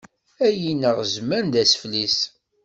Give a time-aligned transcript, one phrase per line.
[0.45, 2.17] Ay ineɣ zman, d asfel-is.